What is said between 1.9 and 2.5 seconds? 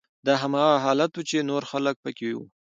پکې وو